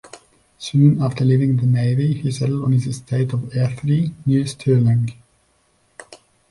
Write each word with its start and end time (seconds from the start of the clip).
Soon 0.57 0.99
after 0.99 1.23
leaving 1.23 1.57
the 1.57 1.67
Navy, 1.67 2.15
he 2.19 2.31
settled 2.31 2.63
on 2.63 2.71
his 2.71 2.87
estate 2.87 3.33
of 3.33 3.41
Airthrey, 3.53 4.11
near 4.25 4.47
Stirling. 4.47 5.13